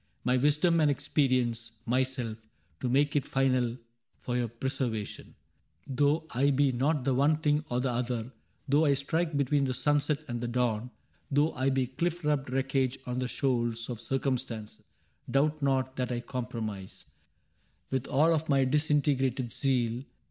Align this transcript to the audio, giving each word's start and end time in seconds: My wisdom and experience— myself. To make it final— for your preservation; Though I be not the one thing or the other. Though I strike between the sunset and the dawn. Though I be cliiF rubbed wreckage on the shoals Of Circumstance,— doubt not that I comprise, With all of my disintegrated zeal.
My 0.23 0.35
wisdom 0.35 0.79
and 0.79 0.89
experience— 0.89 1.73
myself. 1.95 2.39
To 2.79 2.89
make 2.89 3.15
it 3.15 3.27
final— 3.27 3.77
for 4.23 4.35
your 4.35 4.47
preservation; 4.47 5.35
Though 5.85 6.25
I 6.31 6.49
be 6.49 6.71
not 6.71 7.05
the 7.05 7.13
one 7.13 7.35
thing 7.35 7.63
or 7.69 7.81
the 7.81 7.91
other. 7.91 8.33
Though 8.67 8.85
I 8.85 8.95
strike 8.95 9.37
between 9.37 9.65
the 9.65 9.75
sunset 9.75 10.25
and 10.27 10.41
the 10.41 10.47
dawn. 10.47 10.89
Though 11.29 11.53
I 11.53 11.69
be 11.69 11.85
cliiF 11.85 12.23
rubbed 12.23 12.49
wreckage 12.49 12.97
on 13.05 13.19
the 13.19 13.27
shoals 13.27 13.89
Of 13.91 14.01
Circumstance,— 14.01 14.81
doubt 15.29 15.61
not 15.61 15.97
that 15.97 16.11
I 16.11 16.21
comprise, 16.21 17.05
With 17.91 18.07
all 18.07 18.33
of 18.33 18.49
my 18.49 18.65
disintegrated 18.65 19.53
zeal. 19.53 20.03